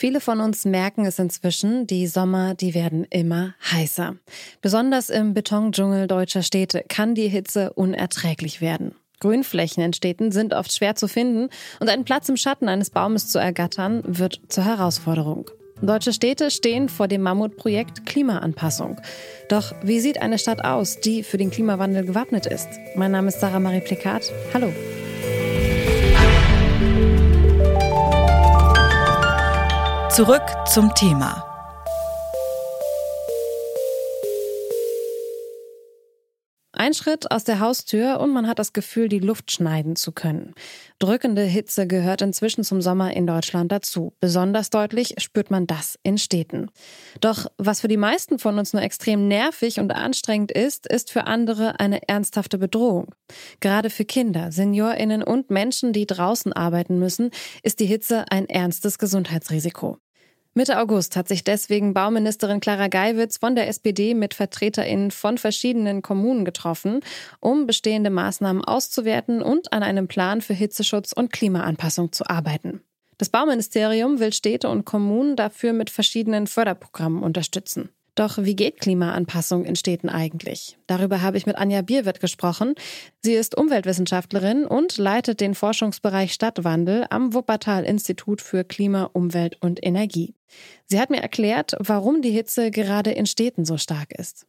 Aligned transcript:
Viele 0.00 0.20
von 0.20 0.40
uns 0.40 0.64
merken 0.64 1.06
es 1.06 1.18
inzwischen, 1.18 1.88
die 1.88 2.06
Sommer, 2.06 2.54
die 2.54 2.72
werden 2.72 3.04
immer 3.10 3.56
heißer. 3.68 4.14
Besonders 4.62 5.10
im 5.10 5.34
Betondschungel 5.34 6.06
deutscher 6.06 6.44
Städte 6.44 6.84
kann 6.88 7.16
die 7.16 7.26
Hitze 7.26 7.72
unerträglich 7.72 8.60
werden. 8.60 8.94
Grünflächen 9.18 9.82
in 9.82 9.92
Städten 9.92 10.30
sind 10.30 10.54
oft 10.54 10.72
schwer 10.72 10.94
zu 10.94 11.08
finden 11.08 11.48
und 11.80 11.88
einen 11.88 12.04
Platz 12.04 12.28
im 12.28 12.36
Schatten 12.36 12.68
eines 12.68 12.90
Baumes 12.90 13.26
zu 13.26 13.40
ergattern, 13.40 14.04
wird 14.06 14.40
zur 14.46 14.64
Herausforderung. 14.64 15.50
Deutsche 15.82 16.12
Städte 16.12 16.52
stehen 16.52 16.88
vor 16.88 17.08
dem 17.08 17.22
Mammutprojekt 17.22 18.06
Klimaanpassung. 18.06 19.00
Doch 19.48 19.74
wie 19.82 19.98
sieht 19.98 20.22
eine 20.22 20.38
Stadt 20.38 20.64
aus, 20.64 21.00
die 21.00 21.24
für 21.24 21.38
den 21.38 21.50
Klimawandel 21.50 22.04
gewappnet 22.04 22.46
ist? 22.46 22.68
Mein 22.94 23.10
Name 23.10 23.28
ist 23.28 23.40
Sarah 23.40 23.58
Marie 23.58 23.80
Plikat. 23.80 24.32
Hallo. 24.54 24.72
Zurück 30.18 30.42
zum 30.66 30.92
Thema. 30.96 31.44
Ein 36.72 36.92
Schritt 36.92 37.30
aus 37.30 37.44
der 37.44 37.60
Haustür 37.60 38.18
und 38.18 38.32
man 38.32 38.48
hat 38.48 38.58
das 38.58 38.72
Gefühl, 38.72 39.08
die 39.08 39.20
Luft 39.20 39.52
schneiden 39.52 39.94
zu 39.94 40.10
können. 40.10 40.54
Drückende 40.98 41.42
Hitze 41.42 41.86
gehört 41.86 42.20
inzwischen 42.20 42.64
zum 42.64 42.82
Sommer 42.82 43.14
in 43.14 43.28
Deutschland 43.28 43.70
dazu. 43.70 44.12
Besonders 44.18 44.70
deutlich 44.70 45.14
spürt 45.18 45.52
man 45.52 45.68
das 45.68 46.00
in 46.02 46.18
Städten. 46.18 46.68
Doch 47.20 47.46
was 47.56 47.80
für 47.80 47.88
die 47.88 47.96
meisten 47.96 48.40
von 48.40 48.58
uns 48.58 48.72
nur 48.72 48.82
extrem 48.82 49.28
nervig 49.28 49.78
und 49.78 49.92
anstrengend 49.92 50.50
ist, 50.50 50.88
ist 50.88 51.12
für 51.12 51.28
andere 51.28 51.78
eine 51.78 52.08
ernsthafte 52.08 52.58
Bedrohung. 52.58 53.14
Gerade 53.60 53.88
für 53.88 54.04
Kinder, 54.04 54.50
Seniorinnen 54.50 55.22
und 55.22 55.50
Menschen, 55.50 55.92
die 55.92 56.06
draußen 56.06 56.52
arbeiten 56.52 56.98
müssen, 56.98 57.30
ist 57.62 57.78
die 57.78 57.86
Hitze 57.86 58.24
ein 58.32 58.48
ernstes 58.48 58.98
Gesundheitsrisiko. 58.98 59.98
Mitte 60.58 60.80
August 60.80 61.14
hat 61.14 61.28
sich 61.28 61.44
deswegen 61.44 61.94
Bauministerin 61.94 62.58
Clara 62.58 62.88
Geiwitz 62.88 63.36
von 63.36 63.54
der 63.54 63.68
SPD 63.68 64.14
mit 64.14 64.34
VertreterInnen 64.34 65.12
von 65.12 65.38
verschiedenen 65.38 66.02
Kommunen 66.02 66.44
getroffen, 66.44 66.98
um 67.38 67.68
bestehende 67.68 68.10
Maßnahmen 68.10 68.64
auszuwerten 68.64 69.40
und 69.40 69.72
an 69.72 69.84
einem 69.84 70.08
Plan 70.08 70.40
für 70.40 70.54
Hitzeschutz 70.54 71.12
und 71.12 71.32
Klimaanpassung 71.32 72.10
zu 72.10 72.28
arbeiten. 72.28 72.80
Das 73.18 73.28
Bauministerium 73.28 74.18
will 74.18 74.32
Städte 74.32 74.68
und 74.68 74.84
Kommunen 74.84 75.36
dafür 75.36 75.72
mit 75.72 75.90
verschiedenen 75.90 76.48
Förderprogrammen 76.48 77.22
unterstützen. 77.22 77.90
Doch 78.18 78.36
wie 78.38 78.56
geht 78.56 78.80
Klimaanpassung 78.80 79.64
in 79.64 79.76
Städten 79.76 80.08
eigentlich? 80.08 80.76
Darüber 80.88 81.22
habe 81.22 81.36
ich 81.36 81.46
mit 81.46 81.56
Anja 81.56 81.82
Bierwirt 81.82 82.18
gesprochen. 82.18 82.74
Sie 83.22 83.34
ist 83.34 83.56
Umweltwissenschaftlerin 83.56 84.66
und 84.66 84.98
leitet 84.98 85.40
den 85.40 85.54
Forschungsbereich 85.54 86.32
Stadtwandel 86.32 87.06
am 87.10 87.32
Wuppertal 87.32 87.84
Institut 87.84 88.42
für 88.42 88.64
Klima, 88.64 89.08
Umwelt 89.12 89.56
und 89.60 89.78
Energie. 89.86 90.34
Sie 90.86 90.98
hat 90.98 91.10
mir 91.10 91.22
erklärt, 91.22 91.76
warum 91.78 92.20
die 92.20 92.32
Hitze 92.32 92.72
gerade 92.72 93.12
in 93.12 93.26
Städten 93.26 93.64
so 93.64 93.76
stark 93.76 94.10
ist. 94.10 94.48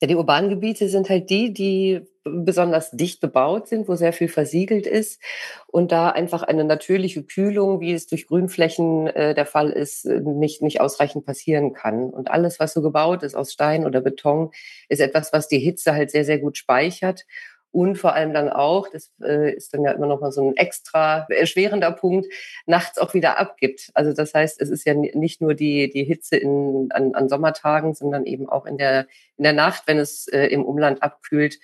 Ja, 0.00 0.08
die 0.08 0.14
urbanen 0.14 0.48
Gebiete 0.48 0.88
sind 0.88 1.10
halt 1.10 1.28
die, 1.28 1.52
die 1.52 2.00
besonders 2.28 2.90
dicht 2.90 3.20
bebaut 3.20 3.68
sind, 3.68 3.88
wo 3.88 3.94
sehr 3.94 4.12
viel 4.12 4.28
versiegelt 4.28 4.86
ist 4.86 5.20
und 5.66 5.92
da 5.92 6.10
einfach 6.10 6.42
eine 6.42 6.64
natürliche 6.64 7.22
Kühlung, 7.22 7.80
wie 7.80 7.92
es 7.92 8.06
durch 8.06 8.26
Grünflächen 8.26 9.06
äh, 9.08 9.34
der 9.34 9.46
Fall 9.46 9.70
ist, 9.70 10.04
nicht, 10.04 10.62
nicht 10.62 10.80
ausreichend 10.80 11.24
passieren 11.24 11.72
kann. 11.72 12.10
Und 12.10 12.30
alles, 12.30 12.60
was 12.60 12.72
so 12.72 12.82
gebaut 12.82 13.22
ist 13.22 13.34
aus 13.34 13.52
Stein 13.52 13.86
oder 13.86 14.00
Beton, 14.00 14.50
ist 14.88 15.00
etwas, 15.00 15.32
was 15.32 15.48
die 15.48 15.58
Hitze 15.58 15.94
halt 15.94 16.10
sehr, 16.10 16.24
sehr 16.24 16.38
gut 16.38 16.56
speichert 16.56 17.24
und 17.70 17.96
vor 17.96 18.14
allem 18.14 18.32
dann 18.32 18.48
auch, 18.48 18.88
das 18.88 19.12
äh, 19.22 19.52
ist 19.54 19.74
dann 19.74 19.82
ja 19.82 19.92
immer 19.92 20.06
noch 20.06 20.20
mal 20.20 20.32
so 20.32 20.48
ein 20.48 20.56
extra 20.56 21.26
erschwerender 21.28 21.92
Punkt, 21.92 22.26
nachts 22.66 22.98
auch 22.98 23.12
wieder 23.12 23.38
abgibt. 23.38 23.90
Also 23.94 24.12
das 24.12 24.32
heißt, 24.32 24.60
es 24.60 24.70
ist 24.70 24.86
ja 24.86 24.94
nicht 24.94 25.42
nur 25.42 25.54
die, 25.54 25.90
die 25.90 26.04
Hitze 26.04 26.36
in, 26.36 26.88
an, 26.90 27.14
an 27.14 27.28
Sommertagen, 27.28 27.94
sondern 27.94 28.24
eben 28.24 28.48
auch 28.48 28.64
in 28.64 28.78
der, 28.78 29.06
in 29.36 29.44
der 29.44 29.52
Nacht, 29.52 29.82
wenn 29.86 29.98
es 29.98 30.28
äh, 30.28 30.46
im 30.46 30.64
Umland 30.64 31.02
abkühlt, 31.02 31.58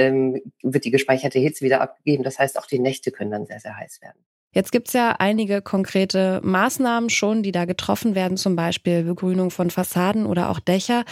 ähm, 0.00 0.40
wird 0.62 0.84
die 0.84 0.90
gespeicherte 0.90 1.38
Hitze 1.38 1.64
wieder 1.64 1.80
abgegeben. 1.80 2.24
Das 2.24 2.38
heißt, 2.38 2.58
auch 2.58 2.66
die 2.66 2.78
Nächte 2.78 3.12
können 3.12 3.30
dann 3.30 3.46
sehr, 3.46 3.60
sehr 3.60 3.76
heiß 3.76 4.00
werden. 4.00 4.18
Jetzt 4.52 4.72
gibt's 4.72 4.94
ja 4.94 5.14
einige 5.18 5.62
konkrete 5.62 6.40
Maßnahmen 6.42 7.08
schon, 7.08 7.44
die 7.44 7.52
da 7.52 7.66
getroffen 7.66 8.16
werden, 8.16 8.36
zum 8.36 8.56
Beispiel 8.56 9.04
Begrünung 9.04 9.50
von 9.52 9.70
Fassaden 9.70 10.26
oder 10.26 10.50
auch 10.50 10.58
Dächer. 10.58 11.04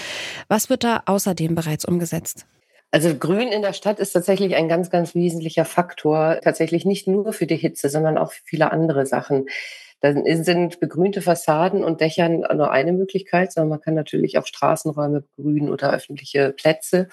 Was 0.49 0.71
wird 0.71 0.83
da 0.83 1.03
außerdem 1.07 1.55
bereits 1.55 1.85
umgesetzt? 1.85 2.47
Also 2.91 3.15
Grün 3.15 3.49
in 3.49 3.62
der 3.62 3.75
Stadt 3.75 4.01
ist 4.01 4.12
tatsächlich 4.12 4.57
ein 4.57 4.69
ganz, 4.69 4.91
ganz 4.91 5.15
wesentlicher 5.15 5.65
Faktor. 5.65 6.41
Tatsächlich 6.43 6.85
nicht 6.85 7.07
nur 7.07 7.33
für 7.33 7.47
die 7.47 7.57
Hitze, 7.57 7.91
sondern 7.91 8.19
auch 8.19 8.33
für 8.33 8.43
viele 8.45 8.73
andere 8.73 9.07
Sachen. 9.07 9.47
Da 10.01 10.15
sind 10.15 10.81
begrünte 10.81 11.23
Fassaden 11.23 11.85
und 11.85 12.01
Dächer 12.01 12.29
nur 12.29 12.71
eine 12.71 12.93
Möglichkeit, 12.93 13.53
sondern 13.53 13.71
man 13.71 13.81
kann 13.81 13.95
natürlich 13.95 14.39
auch 14.39 14.47
Straßenräume 14.47 15.23
begrünen 15.37 15.71
oder 15.71 15.93
öffentliche 15.93 16.53
Plätze. 16.53 17.09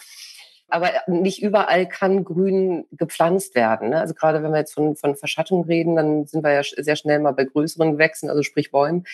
Aber 0.67 0.89
nicht 1.07 1.43
überall 1.43 1.87
kann 1.87 2.23
Grün 2.23 2.85
gepflanzt 2.91 3.53
werden. 3.53 3.89
Ne? 3.89 3.99
Also 3.99 4.15
gerade 4.15 4.41
wenn 4.41 4.51
wir 4.51 4.57
jetzt 4.57 4.73
von, 4.73 4.95
von 4.95 5.15
Verschattung 5.15 5.65
reden, 5.65 5.95
dann 5.95 6.25
sind 6.25 6.43
wir 6.43 6.53
ja 6.53 6.63
sehr 6.63 6.95
schnell 6.95 7.19
mal 7.19 7.33
bei 7.33 7.45
größeren 7.45 7.93
Gewächsen, 7.93 8.29
also 8.29 8.41
sprich 8.41 8.71
Bäumen. 8.71 9.05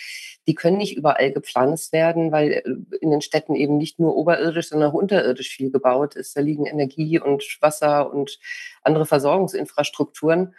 Die 0.48 0.56
können 0.56 0.78
nicht 0.78 0.96
überall 0.96 1.34
gepflanzt 1.34 1.92
werden, 1.92 2.32
weil 2.32 2.52
äh, 2.52 2.64
in 3.02 3.12
den 3.12 3.22
Städten 3.22 3.56
eben 3.56 3.78
nicht 3.78 4.00
nur 4.00 4.16
oberirdisch, 4.16 4.70
sondern 4.70 4.92
auch 4.92 4.96
unterirdisch 4.96 5.50
viel 5.50 5.72
gebaut 5.72 6.16
ist. 6.16 6.38
Da 6.38 6.42
liegen 6.42 6.66
Energie 6.66 7.20
und 7.20 7.44
Wasser 7.60 8.14
und 8.14 8.40
andere 8.84 9.06
Versorgungsinfrastrukturen 9.06 10.56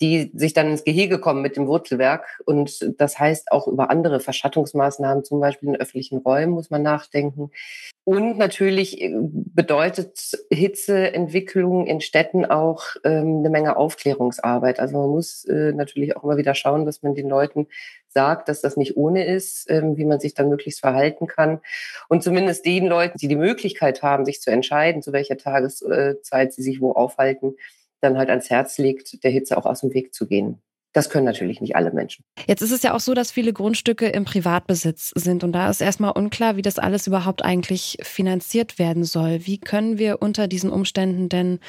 die 0.00 0.30
sich 0.34 0.52
dann 0.52 0.70
ins 0.70 0.84
Gehege 0.84 1.18
kommen 1.18 1.42
mit 1.42 1.56
dem 1.56 1.66
Wurzelwerk. 1.66 2.40
Und 2.44 2.94
das 2.98 3.18
heißt 3.18 3.50
auch 3.52 3.66
über 3.66 3.90
andere 3.90 4.20
Verschattungsmaßnahmen, 4.20 5.24
zum 5.24 5.40
Beispiel 5.40 5.70
in 5.70 5.76
öffentlichen 5.76 6.18
Räumen, 6.18 6.52
muss 6.52 6.70
man 6.70 6.82
nachdenken. 6.82 7.50
Und 8.04 8.38
natürlich 8.38 9.02
äh, 9.02 9.12
bedeutet 9.12 10.38
Hitzeentwicklung 10.50 11.86
in 11.86 12.00
Städten 12.00 12.46
auch 12.46 12.84
ähm, 13.04 13.40
eine 13.40 13.50
Menge 13.50 13.76
Aufklärungsarbeit. 13.76 14.80
Also 14.80 14.96
man 14.96 15.10
muss 15.10 15.44
äh, 15.44 15.72
natürlich 15.72 16.16
auch 16.16 16.24
immer 16.24 16.38
wieder 16.38 16.54
schauen, 16.54 16.86
dass 16.86 17.02
man 17.02 17.14
den 17.14 17.28
Leuten 17.28 17.66
sagt, 18.08 18.48
dass 18.48 18.62
das 18.62 18.76
nicht 18.76 18.96
ohne 18.96 19.26
ist, 19.26 19.70
ähm, 19.70 19.96
wie 19.96 20.06
man 20.06 20.20
sich 20.20 20.32
dann 20.32 20.48
möglichst 20.48 20.80
verhalten 20.80 21.26
kann. 21.26 21.60
Und 22.08 22.22
zumindest 22.22 22.64
den 22.64 22.86
Leuten, 22.86 23.18
die 23.18 23.28
die 23.28 23.36
Möglichkeit 23.36 24.02
haben, 24.02 24.24
sich 24.24 24.40
zu 24.40 24.50
entscheiden, 24.50 25.02
zu 25.02 25.12
welcher 25.12 25.36
Tageszeit 25.36 26.52
sie 26.52 26.62
sich 26.62 26.80
wo 26.80 26.92
aufhalten, 26.92 27.56
dann 28.00 28.18
halt 28.18 28.30
ans 28.30 28.50
Herz 28.50 28.78
legt, 28.78 29.22
der 29.24 29.30
Hitze 29.30 29.56
auch 29.56 29.66
aus 29.66 29.80
dem 29.80 29.94
Weg 29.94 30.14
zu 30.14 30.26
gehen. 30.26 30.60
Das 30.92 31.10
können 31.10 31.26
natürlich 31.26 31.60
nicht 31.60 31.76
alle 31.76 31.92
Menschen. 31.92 32.24
Jetzt 32.46 32.62
ist 32.62 32.72
es 32.72 32.82
ja 32.82 32.94
auch 32.94 33.00
so, 33.00 33.12
dass 33.12 33.30
viele 33.30 33.52
Grundstücke 33.52 34.06
im 34.06 34.24
Privatbesitz 34.24 35.12
sind 35.14 35.44
und 35.44 35.52
da 35.52 35.68
ist 35.68 35.80
erstmal 35.80 36.12
unklar, 36.12 36.56
wie 36.56 36.62
das 36.62 36.78
alles 36.78 37.06
überhaupt 37.06 37.44
eigentlich 37.44 37.98
finanziert 38.02 38.78
werden 38.78 39.04
soll. 39.04 39.46
Wie 39.46 39.58
können 39.58 39.98
wir 39.98 40.22
unter 40.22 40.48
diesen 40.48 40.70
Umständen 40.70 41.28
denn 41.28 41.60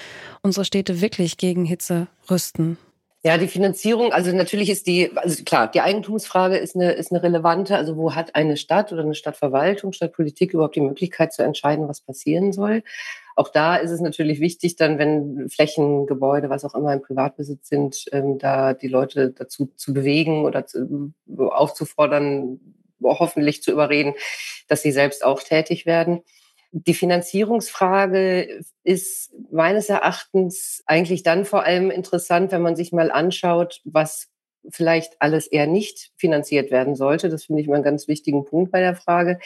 unsere 0.41 0.65
Städte 0.65 1.01
wirklich 1.01 1.37
gegen 1.37 1.65
Hitze 1.65 2.07
rüsten? 2.29 2.77
Ja, 3.21 3.37
die 3.37 3.49
Finanzierung, 3.49 4.13
also 4.13 4.33
natürlich 4.33 4.69
ist 4.69 4.87
die, 4.87 5.11
also 5.13 5.43
klar, 5.43 5.69
die 5.69 5.81
Eigentumsfrage 5.81 6.55
ist 6.55 6.77
eine, 6.77 6.93
ist 6.93 7.11
eine 7.11 7.21
relevante. 7.21 7.75
Also 7.75 7.97
wo 7.97 8.15
hat 8.15 8.33
eine 8.35 8.55
Stadt 8.55 8.93
oder 8.93 9.03
eine 9.03 9.13
Stadtverwaltung, 9.13 9.91
Stadtpolitik 9.91 10.53
überhaupt 10.53 10.77
die 10.77 10.81
Möglichkeit 10.81 11.33
zu 11.33 11.43
entscheiden, 11.43 11.89
was 11.89 11.99
passieren 11.99 12.53
soll? 12.53 12.81
Auch 13.39 13.47
da 13.47 13.77
ist 13.77 13.91
es 13.91 14.01
natürlich 14.01 14.41
wichtig, 14.41 14.75
dann, 14.75 14.99
wenn 14.99 15.47
Flächen, 15.47 16.07
Gebäude, 16.07 16.49
was 16.49 16.65
auch 16.65 16.75
immer 16.75 16.91
im 16.91 17.01
Privatbesitz 17.01 17.69
sind, 17.69 18.03
ähm, 18.11 18.37
da 18.37 18.73
die 18.73 18.89
Leute 18.89 19.31
dazu 19.31 19.71
zu 19.77 19.93
bewegen 19.93 20.43
oder 20.43 20.65
zu, 20.65 21.13
aufzufordern, 21.37 22.59
hoffentlich 23.01 23.63
zu 23.63 23.71
überreden, 23.71 24.13
dass 24.67 24.81
sie 24.81 24.91
selbst 24.91 25.23
auch 25.23 25.41
tätig 25.41 25.85
werden. 25.85 26.19
Die 26.73 26.93
Finanzierungsfrage 26.93 28.59
ist 28.83 29.31
meines 29.49 29.87
Erachtens 29.87 30.83
eigentlich 30.85 31.23
dann 31.23 31.45
vor 31.45 31.63
allem 31.63 31.91
interessant, 31.91 32.51
wenn 32.51 32.61
man 32.61 32.75
sich 32.75 32.91
mal 32.91 33.09
anschaut, 33.09 33.79
was 33.85 34.27
vielleicht 34.69 35.21
alles 35.21 35.47
eher 35.47 35.67
nicht 35.67 36.11
finanziert 36.17 36.71
werden 36.71 36.95
sollte. 36.95 37.29
Das 37.29 37.45
finde 37.45 37.61
ich 37.61 37.67
mal 37.67 37.75
einen 37.75 37.83
ganz 37.83 38.07
wichtigen 38.07 38.45
Punkt 38.45 38.71
bei 38.71 38.79
der 38.79 38.95
Frage. 38.95 39.39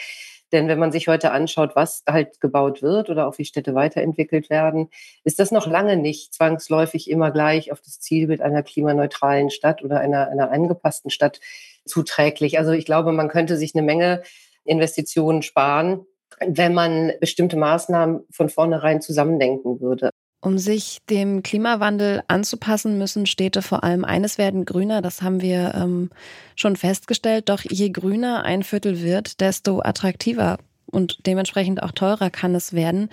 Denn 0.52 0.68
wenn 0.68 0.78
man 0.78 0.92
sich 0.92 1.08
heute 1.08 1.32
anschaut, 1.32 1.74
was 1.74 2.04
halt 2.08 2.40
gebaut 2.40 2.80
wird 2.80 3.10
oder 3.10 3.26
auch 3.26 3.38
wie 3.38 3.44
Städte 3.44 3.74
weiterentwickelt 3.74 4.50
werden, 4.50 4.88
ist 5.24 5.40
das 5.40 5.50
noch 5.50 5.66
lange 5.66 5.96
nicht 5.96 6.32
zwangsläufig 6.32 7.10
immer 7.10 7.32
gleich 7.32 7.72
auf 7.72 7.80
das 7.80 7.98
Zielbild 7.98 8.40
einer 8.40 8.62
klimaneutralen 8.62 9.50
Stadt 9.50 9.82
oder 9.82 9.98
einer, 9.98 10.28
einer 10.28 10.52
angepassten 10.52 11.10
Stadt 11.10 11.40
zuträglich. 11.84 12.58
Also 12.58 12.70
ich 12.70 12.84
glaube, 12.84 13.10
man 13.12 13.28
könnte 13.28 13.56
sich 13.56 13.74
eine 13.74 13.82
Menge 13.84 14.22
Investitionen 14.64 15.42
sparen, 15.42 16.06
wenn 16.40 16.74
man 16.74 17.12
bestimmte 17.20 17.56
Maßnahmen 17.56 18.24
von 18.30 18.48
vornherein 18.48 19.00
zusammendenken 19.00 19.80
würde. 19.80 20.10
Um 20.44 20.58
sich 20.58 20.98
dem 21.08 21.42
Klimawandel 21.42 22.22
anzupassen, 22.28 22.98
müssen 22.98 23.24
Städte 23.24 23.62
vor 23.62 23.82
allem 23.82 24.04
eines 24.04 24.36
werden 24.36 24.66
grüner. 24.66 25.00
Das 25.00 25.22
haben 25.22 25.40
wir 25.40 25.74
ähm, 25.74 26.10
schon 26.54 26.76
festgestellt. 26.76 27.48
Doch 27.48 27.62
je 27.62 27.88
grüner 27.88 28.44
ein 28.44 28.62
Viertel 28.62 29.00
wird, 29.00 29.40
desto 29.40 29.80
attraktiver 29.80 30.58
und 30.84 31.26
dementsprechend 31.26 31.82
auch 31.82 31.92
teurer 31.92 32.28
kann 32.28 32.54
es 32.54 32.74
werden. 32.74 33.08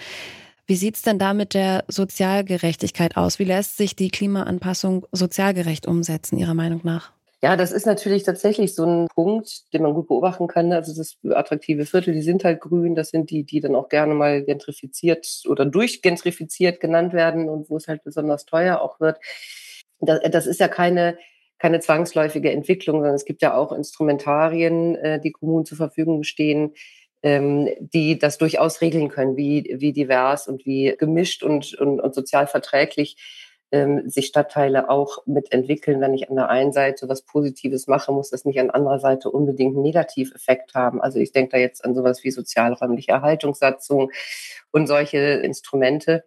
Wie 0.68 0.76
sieht's 0.76 1.04
denn 1.04 1.20
da 1.20 1.34
mit 1.34 1.54
der 1.54 1.86
Sozialgerechtigkeit 1.88 3.16
aus? 3.16 3.40
Wie 3.40 3.46
lässt 3.46 3.78
sich 3.78 3.96
die 3.96 4.10
Klimaanpassung 4.10 5.08
sozialgerecht 5.14 5.88
umsetzen, 5.88 6.38
Ihrer 6.38 6.54
Meinung 6.54 6.82
nach? 6.84 7.14
Ja, 7.44 7.56
das 7.58 7.72
ist 7.72 7.88
natürlich 7.88 8.22
tatsächlich 8.22 8.76
so 8.76 8.86
ein 8.86 9.08
Punkt, 9.08 9.74
den 9.74 9.82
man 9.82 9.96
gut 9.96 10.08
beobachten 10.08 10.48
kann. 10.48 10.72
Also 10.72 10.96
das 10.96 11.18
attraktive 11.28 11.88
Viertel, 11.88 12.14
die 12.14 12.22
sind 12.22 12.44
halt 12.44 12.62
grün. 12.62 12.94
Das 12.94 13.10
sind 13.10 13.32
die, 13.32 13.44
die 13.44 13.60
dann 13.60 13.76
auch 13.76 13.90
gerne 13.90 14.14
mal 14.14 14.44
gentrifiziert 14.44 15.42
oder 15.50 15.66
durchgentrifiziert 15.66 16.80
genannt 16.80 17.14
werden 17.14 17.50
und 17.50 17.68
wo 17.72 17.78
es 17.78 17.88
halt 17.88 18.04
besonders 18.04 18.46
teuer 18.46 18.80
auch 18.80 19.00
wird. 19.00 19.18
Das, 20.00 20.20
das 20.30 20.46
ist 20.46 20.60
ja 20.60 20.68
keine, 20.68 21.18
keine 21.58 21.80
zwangsläufige 21.80 22.52
Entwicklung, 22.52 22.98
sondern 22.98 23.16
es 23.16 23.26
gibt 23.26 23.42
ja 23.42 23.56
auch 23.56 23.72
Instrumentarien, 23.72 24.96
äh, 24.98 25.20
die 25.20 25.32
Kommunen 25.32 25.66
zur 25.66 25.78
Verfügung 25.78 26.24
stehen, 26.24 26.76
ähm, 27.24 27.70
die 27.80 28.20
das 28.20 28.38
durchaus 28.38 28.82
regeln 28.82 29.10
können, 29.10 29.36
wie, 29.36 29.76
wie 29.80 29.94
divers 29.94 30.48
und 30.48 30.66
wie 30.68 30.96
gemischt 30.98 31.42
und, 31.42 31.74
und, 31.74 32.02
und 32.02 32.14
sozial 32.14 32.46
verträglich 32.46 33.16
ähm, 33.72 34.10
sich 34.10 34.28
Stadtteile 34.28 34.90
auch 34.90 35.26
mitentwickeln. 35.26 36.02
Wenn 36.02 36.14
ich 36.14 36.30
an 36.30 36.36
der 36.36 36.50
einen 36.50 36.74
Seite 36.74 37.08
was 37.08 37.22
Positives 37.22 37.88
mache, 37.88 38.12
muss 38.12 38.30
das 38.30 38.46
nicht 38.46 38.60
an 38.60 38.70
anderer 38.70 39.00
Seite 39.00 39.30
unbedingt 39.30 39.76
einen 39.76 39.84
Negativeffekt 39.84 40.74
haben. 40.76 41.02
Also 41.02 41.20
ich 41.20 41.32
denke 41.32 41.52
da 41.52 41.58
jetzt 41.58 41.86
an 41.86 41.96
sowas 41.96 42.24
wie 42.24 42.32
sozialräumliche 42.32 43.12
Erhaltungssatzung 43.12 44.12
und 44.72 44.88
solche 44.88 45.18
Instrumente. 45.18 46.24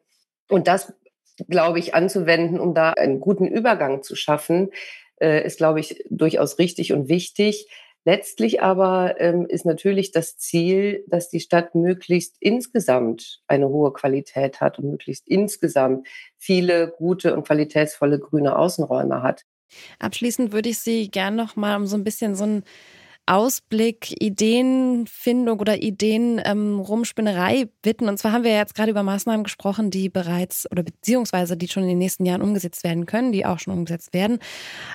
Und 0.48 0.66
das, 0.68 0.92
glaube 1.48 1.78
ich, 1.78 1.94
anzuwenden, 1.94 2.60
um 2.60 2.74
da 2.74 2.90
einen 2.90 3.20
guten 3.20 3.46
Übergang 3.46 4.02
zu 4.02 4.16
schaffen, 4.16 4.70
äh, 5.20 5.44
ist, 5.44 5.58
glaube 5.58 5.80
ich, 5.80 6.02
durchaus 6.10 6.58
richtig 6.58 6.92
und 6.92 7.08
wichtig. 7.08 7.68
Letztlich 8.04 8.62
aber 8.62 9.18
ähm, 9.18 9.46
ist 9.46 9.64
natürlich 9.64 10.12
das 10.12 10.36
Ziel, 10.36 11.04
dass 11.08 11.30
die 11.30 11.40
Stadt 11.40 11.74
möglichst 11.74 12.36
insgesamt 12.38 13.40
eine 13.46 13.68
hohe 13.68 13.92
Qualität 13.92 14.60
hat 14.60 14.78
und 14.78 14.90
möglichst 14.90 15.26
insgesamt 15.26 16.06
viele 16.36 16.92
gute 16.98 17.34
und 17.34 17.46
qualitätsvolle 17.46 18.18
grüne 18.18 18.56
Außenräume 18.56 19.22
hat. 19.22 19.44
Abschließend 19.98 20.52
würde 20.52 20.68
ich 20.68 20.78
Sie 20.78 21.10
gern 21.10 21.34
noch 21.34 21.56
mal 21.56 21.76
um 21.76 21.86
so 21.86 21.96
ein 21.96 22.04
bisschen 22.04 22.34
so 22.34 22.44
ein 22.44 22.64
Ausblick, 23.26 24.20
Ideenfindung 24.22 25.58
oder 25.58 25.82
Ideen 25.82 26.40
ähm, 26.44 26.78
Rumspinnerei 26.78 27.68
bitten. 27.82 28.08
Und 28.08 28.18
zwar 28.18 28.32
haben 28.32 28.44
wir 28.44 28.54
jetzt 28.54 28.74
gerade 28.74 28.90
über 28.90 29.02
Maßnahmen 29.02 29.44
gesprochen, 29.44 29.90
die 29.90 30.08
bereits 30.08 30.70
oder 30.70 30.82
beziehungsweise 30.82 31.56
die 31.56 31.68
schon 31.68 31.84
in 31.84 31.90
den 31.90 31.98
nächsten 31.98 32.26
Jahren 32.26 32.42
umgesetzt 32.42 32.84
werden 32.84 33.06
können, 33.06 33.32
die 33.32 33.46
auch 33.46 33.58
schon 33.58 33.72
umgesetzt 33.72 34.12
werden. 34.12 34.38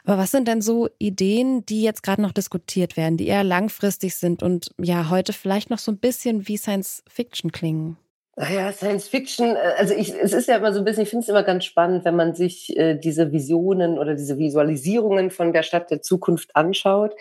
Aber 0.06 0.18
was 0.18 0.31
sind 0.31 0.48
denn 0.48 0.62
so 0.62 0.90
Ideen, 1.00 1.66
die 1.66 1.81
jetzt 1.81 2.04
gerade 2.04 2.22
noch 2.22 2.31
diskutiert 2.31 2.98
werden, 2.98 3.18
die 3.18 3.28
eher 3.28 3.44
langfristig 3.44 4.16
sind 4.16 4.44
und 4.44 4.72
ja 4.78 5.10
heute 5.10 5.34
vielleicht 5.34 5.70
noch 5.70 5.80
so 5.80 5.92
ein 5.92 5.98
bisschen 5.98 6.48
wie 6.48 6.58
Science 6.58 7.04
Fiction 7.08 7.52
klingen? 7.52 7.98
Naja, 8.36 8.72
Science 8.72 9.10
Fiction, 9.10 9.56
äh, 9.56 9.74
also 9.78 9.94
ich, 9.94 10.14
es 10.14 10.31
ist 10.31 10.48
ja 10.48 10.58
immer 10.58 10.72
so 10.72 10.80
ein 10.80 10.86
bisschen, 10.86 11.04
ich 11.04 11.10
finde 11.10 11.24
es 11.24 11.30
immer 11.30 11.44
ganz 11.44 11.66
spannend, 11.66 12.06
wenn 12.06 12.16
man 12.16 12.36
sich 12.36 12.78
äh, 12.78 12.96
diese 12.96 13.34
Visionen 13.34 14.00
oder 14.00 14.16
diese 14.16 14.38
Visualisierungen 14.38 15.30
von 15.30 15.52
der 15.52 15.64
Stadt 15.64 15.92
der 15.92 16.02
Zukunft 16.02 16.56
anschaut 16.56 17.16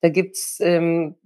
da 0.00 0.08
gibt's 0.08 0.58
ähm, 0.60 1.16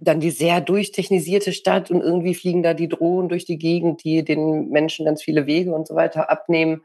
dann 0.00 0.20
die 0.20 0.30
sehr 0.30 0.60
durchtechnisierte 0.60 1.52
Stadt 1.52 1.90
und 1.90 2.00
irgendwie 2.00 2.34
fliegen 2.34 2.62
da 2.62 2.74
die 2.74 2.88
Drohnen 2.88 3.28
durch 3.28 3.44
die 3.44 3.58
Gegend, 3.58 4.02
die 4.02 4.24
den 4.24 4.68
Menschen 4.70 5.04
ganz 5.04 5.22
viele 5.22 5.46
Wege 5.46 5.72
und 5.72 5.86
so 5.86 5.94
weiter 5.94 6.30
abnehmen. 6.30 6.82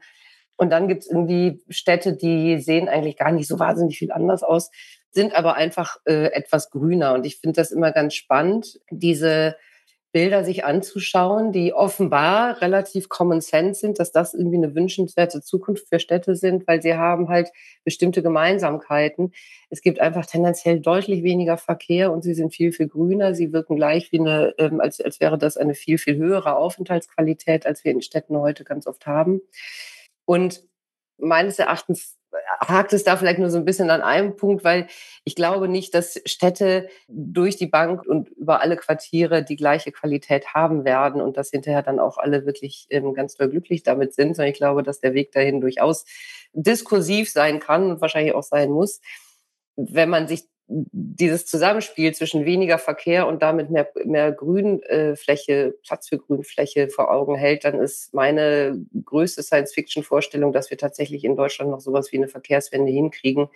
Und 0.56 0.70
dann 0.70 0.88
gibt's 0.88 1.08
irgendwie 1.08 1.62
Städte, 1.68 2.16
die 2.16 2.58
sehen 2.58 2.88
eigentlich 2.88 3.16
gar 3.16 3.32
nicht 3.32 3.48
so 3.48 3.58
wahnsinnig 3.58 3.98
viel 3.98 4.12
anders 4.12 4.42
aus, 4.42 4.70
sind 5.10 5.34
aber 5.34 5.54
einfach 5.54 5.96
äh, 6.06 6.32
etwas 6.32 6.70
grüner. 6.70 7.14
Und 7.14 7.26
ich 7.26 7.38
finde 7.38 7.60
das 7.60 7.72
immer 7.72 7.92
ganz 7.92 8.14
spannend, 8.14 8.80
diese 8.90 9.56
Bilder 10.16 10.44
sich 10.44 10.64
anzuschauen, 10.64 11.52
die 11.52 11.74
offenbar 11.74 12.62
relativ 12.62 13.10
common 13.10 13.42
sense 13.42 13.80
sind, 13.80 13.98
dass 13.98 14.12
das 14.12 14.32
irgendwie 14.32 14.56
eine 14.56 14.74
wünschenswerte 14.74 15.42
Zukunft 15.42 15.90
für 15.90 15.98
Städte 15.98 16.36
sind, 16.36 16.66
weil 16.66 16.80
sie 16.80 16.94
haben 16.94 17.28
halt 17.28 17.50
bestimmte 17.84 18.22
Gemeinsamkeiten. 18.22 19.34
Es 19.68 19.82
gibt 19.82 20.00
einfach 20.00 20.24
tendenziell 20.24 20.80
deutlich 20.80 21.22
weniger 21.22 21.58
Verkehr 21.58 22.12
und 22.12 22.22
sie 22.24 22.32
sind 22.32 22.54
viel, 22.54 22.72
viel 22.72 22.88
grüner. 22.88 23.34
Sie 23.34 23.52
wirken 23.52 23.76
gleich 23.76 24.10
wie 24.10 24.20
eine, 24.20 24.54
ähm, 24.56 24.80
als, 24.80 25.02
als 25.02 25.20
wäre 25.20 25.36
das 25.36 25.58
eine 25.58 25.74
viel, 25.74 25.98
viel 25.98 26.16
höhere 26.16 26.56
Aufenthaltsqualität, 26.56 27.66
als 27.66 27.84
wir 27.84 27.92
in 27.92 28.00
Städten 28.00 28.38
heute 28.38 28.64
ganz 28.64 28.86
oft 28.86 29.06
haben. 29.06 29.42
Und 30.24 30.64
meines 31.18 31.58
Erachtens 31.58 32.16
hakt 32.60 32.92
es 32.92 33.04
da 33.04 33.16
vielleicht 33.16 33.38
nur 33.38 33.50
so 33.50 33.58
ein 33.58 33.64
bisschen 33.64 33.90
an 33.90 34.02
einem 34.02 34.36
Punkt, 34.36 34.64
weil 34.64 34.86
ich 35.24 35.34
glaube 35.34 35.68
nicht, 35.68 35.94
dass 35.94 36.20
Städte 36.24 36.88
durch 37.08 37.56
die 37.56 37.66
Bank 37.66 38.04
und 38.06 38.28
über 38.30 38.60
alle 38.60 38.76
Quartiere 38.76 39.44
die 39.44 39.56
gleiche 39.56 39.92
Qualität 39.92 40.54
haben 40.54 40.84
werden 40.84 41.20
und 41.20 41.36
dass 41.36 41.50
hinterher 41.50 41.82
dann 41.82 41.98
auch 41.98 42.18
alle 42.18 42.46
wirklich 42.46 42.86
ähm, 42.90 43.14
ganz 43.14 43.34
doll 43.34 43.48
glücklich 43.48 43.82
damit 43.82 44.14
sind, 44.14 44.36
sondern 44.36 44.52
ich 44.52 44.58
glaube, 44.58 44.82
dass 44.82 45.00
der 45.00 45.14
Weg 45.14 45.32
dahin 45.32 45.60
durchaus 45.60 46.04
diskursiv 46.52 47.30
sein 47.30 47.60
kann 47.60 47.90
und 47.90 48.00
wahrscheinlich 48.00 48.34
auch 48.34 48.42
sein 48.42 48.70
muss, 48.70 49.00
wenn 49.76 50.08
man 50.08 50.28
sich 50.28 50.44
dieses 50.68 51.46
Zusammenspiel 51.46 52.12
zwischen 52.12 52.44
weniger 52.44 52.78
Verkehr 52.78 53.28
und 53.28 53.42
damit 53.42 53.70
mehr, 53.70 53.88
mehr 54.04 54.32
Grünfläche, 54.32 55.76
Platz 55.86 56.08
für 56.08 56.18
Grünfläche 56.18 56.88
vor 56.88 57.10
Augen 57.10 57.36
hält, 57.36 57.64
dann 57.64 57.78
ist 57.78 58.12
meine 58.14 58.84
größte 59.04 59.42
Science-Fiction-Vorstellung, 59.42 60.52
dass 60.52 60.70
wir 60.70 60.78
tatsächlich 60.78 61.24
in 61.24 61.36
Deutschland 61.36 61.70
noch 61.70 61.80
sowas 61.80 62.10
wie 62.10 62.16
eine 62.16 62.28
Verkehrswende 62.28 62.90
hinkriegen 62.90 63.48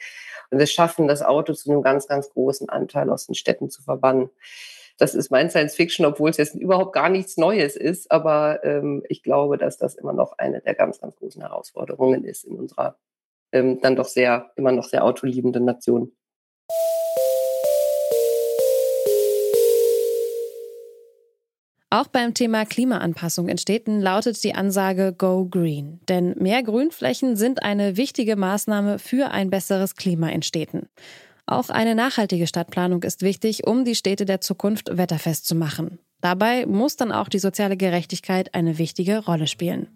und 0.50 0.60
es 0.60 0.72
schaffen, 0.72 1.08
das 1.08 1.22
Auto 1.22 1.52
zu 1.52 1.70
einem 1.70 1.82
ganz, 1.82 2.06
ganz 2.06 2.30
großen 2.30 2.68
Anteil 2.68 3.10
aus 3.10 3.26
den 3.26 3.34
Städten 3.34 3.70
zu 3.70 3.82
verbannen. 3.82 4.30
Das 4.96 5.14
ist 5.14 5.30
mein 5.30 5.50
Science-Fiction, 5.50 6.06
obwohl 6.06 6.30
es 6.30 6.36
jetzt 6.36 6.54
überhaupt 6.54 6.92
gar 6.92 7.08
nichts 7.08 7.36
Neues 7.36 7.74
ist, 7.74 8.12
aber 8.12 8.62
ähm, 8.62 9.02
ich 9.08 9.22
glaube, 9.22 9.58
dass 9.58 9.78
das 9.78 9.94
immer 9.96 10.12
noch 10.12 10.38
eine 10.38 10.60
der 10.60 10.74
ganz, 10.74 11.00
ganz 11.00 11.16
großen 11.16 11.42
Herausforderungen 11.42 12.24
ist 12.24 12.44
in 12.44 12.56
unserer 12.56 12.96
ähm, 13.52 13.80
dann 13.80 13.96
doch 13.96 14.06
sehr, 14.06 14.52
immer 14.56 14.72
noch 14.72 14.84
sehr 14.84 15.04
autoliebenden 15.04 15.64
Nation. 15.64 16.12
Auch 21.92 22.06
beim 22.06 22.34
Thema 22.34 22.66
Klimaanpassung 22.66 23.48
in 23.48 23.58
Städten 23.58 24.00
lautet 24.00 24.42
die 24.44 24.54
Ansage 24.54 25.12
Go 25.12 25.46
Green. 25.46 25.98
Denn 26.08 26.36
mehr 26.38 26.62
Grünflächen 26.62 27.34
sind 27.34 27.64
eine 27.64 27.96
wichtige 27.96 28.36
Maßnahme 28.36 29.00
für 29.00 29.32
ein 29.32 29.50
besseres 29.50 29.96
Klima 29.96 30.28
in 30.28 30.42
Städten. 30.42 30.88
Auch 31.46 31.68
eine 31.68 31.96
nachhaltige 31.96 32.46
Stadtplanung 32.46 33.02
ist 33.02 33.22
wichtig, 33.22 33.66
um 33.66 33.84
die 33.84 33.96
Städte 33.96 34.24
der 34.24 34.40
Zukunft 34.40 34.96
wetterfest 34.96 35.48
zu 35.48 35.56
machen. 35.56 35.98
Dabei 36.20 36.64
muss 36.64 36.94
dann 36.94 37.10
auch 37.10 37.28
die 37.28 37.40
soziale 37.40 37.76
Gerechtigkeit 37.76 38.54
eine 38.54 38.78
wichtige 38.78 39.24
Rolle 39.24 39.48
spielen. 39.48 39.88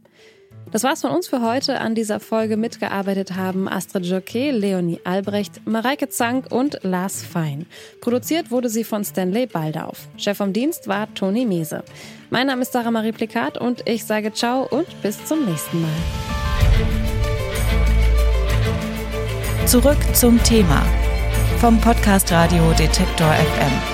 Das 0.72 0.82
war's 0.82 1.02
von 1.02 1.10
uns 1.10 1.28
für 1.28 1.40
heute. 1.40 1.80
An 1.80 1.94
dieser 1.94 2.18
Folge 2.20 2.56
mitgearbeitet 2.56 3.36
haben 3.36 3.68
Astrid 3.68 4.06
Joquet, 4.06 4.50
Leonie 4.50 5.00
Albrecht, 5.04 5.66
Mareike 5.66 6.08
Zank 6.08 6.50
und 6.50 6.78
Lars 6.82 7.22
Fein. 7.22 7.66
Produziert 8.00 8.50
wurde 8.50 8.68
sie 8.68 8.84
von 8.84 9.04
Stanley 9.04 9.46
Baldauf. 9.46 10.08
Chef 10.16 10.36
vom 10.36 10.52
Dienst 10.52 10.88
war 10.88 11.12
Toni 11.14 11.46
Mese. 11.46 11.84
Mein 12.30 12.48
Name 12.48 12.62
ist 12.62 12.72
Sarah 12.72 12.90
Marie 12.90 13.12
Plikat 13.12 13.58
und 13.58 13.88
ich 13.88 14.04
sage 14.04 14.32
ciao 14.32 14.66
und 14.68 14.86
bis 15.02 15.24
zum 15.24 15.44
nächsten 15.44 15.80
Mal. 15.80 15.90
Zurück 19.66 19.98
zum 20.12 20.42
Thema 20.42 20.82
vom 21.58 21.80
Podcast 21.80 22.30
Radio 22.32 22.72
Detektor 22.72 23.32
FM. 23.32 23.93